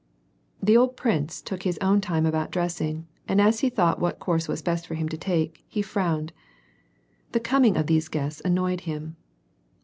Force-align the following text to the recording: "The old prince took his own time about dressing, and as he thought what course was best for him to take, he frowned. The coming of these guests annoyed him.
"The 0.63 0.75
old 0.75 0.97
prince 0.97 1.43
took 1.43 1.61
his 1.61 1.77
own 1.77 2.01
time 2.01 2.25
about 2.25 2.49
dressing, 2.49 3.05
and 3.27 3.39
as 3.39 3.59
he 3.59 3.69
thought 3.69 3.99
what 3.99 4.17
course 4.17 4.47
was 4.47 4.63
best 4.63 4.87
for 4.87 4.95
him 4.95 5.07
to 5.09 5.15
take, 5.17 5.63
he 5.67 5.83
frowned. 5.83 6.33
The 7.33 7.39
coming 7.39 7.77
of 7.77 7.85
these 7.85 8.07
guests 8.09 8.41
annoyed 8.43 8.81
him. 8.89 9.15